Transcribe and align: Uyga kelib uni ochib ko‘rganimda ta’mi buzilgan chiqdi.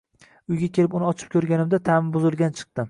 Uyga 0.53 0.69
kelib 0.79 0.95
uni 1.01 1.07
ochib 1.11 1.31
ko‘rganimda 1.37 1.85
ta’mi 1.91 2.15
buzilgan 2.19 2.61
chiqdi. 2.61 2.79